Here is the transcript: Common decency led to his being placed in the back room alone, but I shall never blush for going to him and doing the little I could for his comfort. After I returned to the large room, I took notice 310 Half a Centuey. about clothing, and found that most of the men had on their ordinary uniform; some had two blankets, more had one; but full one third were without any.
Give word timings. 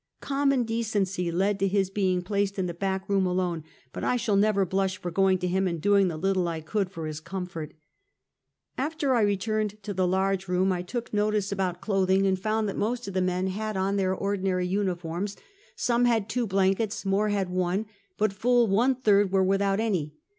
Common 0.19 0.63
decency 0.63 1.29
led 1.31 1.59
to 1.59 1.67
his 1.67 1.91
being 1.91 2.23
placed 2.23 2.57
in 2.57 2.65
the 2.65 2.73
back 2.73 3.07
room 3.07 3.27
alone, 3.27 3.63
but 3.93 4.03
I 4.03 4.15
shall 4.15 4.35
never 4.35 4.65
blush 4.65 4.97
for 4.97 5.11
going 5.11 5.37
to 5.37 5.47
him 5.47 5.67
and 5.67 5.79
doing 5.79 6.07
the 6.07 6.17
little 6.17 6.47
I 6.47 6.59
could 6.61 6.89
for 6.89 7.05
his 7.05 7.19
comfort. 7.19 7.75
After 8.79 9.13
I 9.13 9.21
returned 9.21 9.77
to 9.83 9.93
the 9.93 10.07
large 10.07 10.47
room, 10.47 10.71
I 10.71 10.81
took 10.81 11.13
notice 11.13 11.49
310 11.51 11.65
Half 11.65 11.75
a 11.75 11.77
Centuey. 11.77 11.77
about 11.77 11.81
clothing, 11.85 12.25
and 12.25 12.39
found 12.39 12.67
that 12.67 12.77
most 12.79 13.07
of 13.07 13.13
the 13.13 13.21
men 13.21 13.45
had 13.45 13.77
on 13.77 13.95
their 13.97 14.15
ordinary 14.15 14.65
uniform; 14.65 15.27
some 15.75 16.05
had 16.05 16.27
two 16.27 16.47
blankets, 16.47 17.05
more 17.05 17.29
had 17.29 17.51
one; 17.51 17.85
but 18.17 18.33
full 18.33 18.65
one 18.65 18.95
third 18.95 19.31
were 19.31 19.43
without 19.43 19.79
any. 19.79 20.15